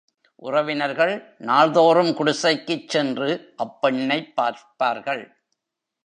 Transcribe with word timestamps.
உறவினர்கள் 0.35 1.35
நாள் 1.37 1.71
தோறும் 1.71 2.13
குடிசைக்குச் 2.13 2.89
சென்று 2.89 3.53
அப்பெண்ணைப் 3.63 4.33
பார்ப்பார்கள். 4.35 5.37